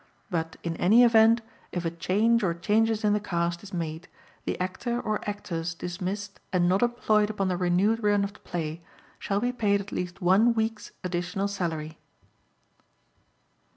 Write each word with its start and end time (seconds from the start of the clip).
But 0.31 0.55
in 0.63 0.75
any 0.77 1.03
event 1.03 1.41
if 1.71 1.85
a 1.85 1.91
change 1.91 2.41
or 2.43 2.55
changes 2.55 3.03
in 3.03 3.13
the 3.13 3.19
cast 3.19 3.61
is 3.61 3.71
made 3.71 4.07
the 4.45 4.59
Actor 4.59 4.99
or 4.99 5.19
Actors 5.29 5.75
dismissed 5.75 6.39
and 6.51 6.67
not 6.67 6.81
employed 6.81 7.29
upon 7.29 7.49
the 7.49 7.55
renewed 7.55 8.01
run 8.01 8.23
of 8.23 8.33
the 8.33 8.39
play 8.39 8.81
shall 9.19 9.39
be 9.39 9.51
paid 9.51 9.79
at 9.79 9.91
least 9.91 10.19
one 10.19 10.55
week's 10.55 10.91
additional 11.03 11.47
salary. 11.47 11.99